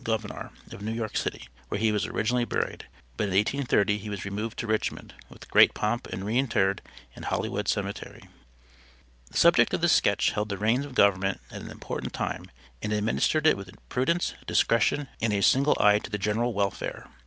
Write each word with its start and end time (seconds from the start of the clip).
Gouverneur 0.03 0.49
of 0.71 0.81
New 0.81 0.93
York 0.93 1.15
city, 1.15 1.47
where 1.67 1.79
he 1.79 1.91
was 1.91 2.07
originally 2.07 2.43
buried, 2.43 2.87
but 3.17 3.25
in 3.25 3.35
1830 3.35 3.99
he 3.99 4.09
was 4.09 4.25
removed 4.25 4.57
to 4.57 4.65
Richmond 4.65 5.13
with 5.29 5.47
great 5.51 5.75
pomp 5.75 6.07
and 6.07 6.25
re 6.25 6.39
interred 6.39 6.81
in 7.15 7.21
Holleywood 7.21 7.67
Cemetery. 7.67 8.23
The 9.29 9.37
subject 9.37 9.75
of 9.75 9.81
this 9.81 9.93
sketch 9.93 10.31
held 10.31 10.49
the 10.49 10.57
reins 10.57 10.85
of 10.87 10.95
government 10.95 11.39
at 11.51 11.61
an 11.61 11.69
important 11.69 12.13
time 12.13 12.49
and 12.81 12.91
administered 12.91 13.45
it 13.45 13.55
with 13.55 13.77
prudence, 13.89 14.33
discretion, 14.47 15.07
and 15.21 15.33
a 15.33 15.43
single 15.43 15.77
eye 15.79 15.99
to 15.99 16.09
the 16.09 16.17
general 16.17 16.51
welfare. 16.51 17.07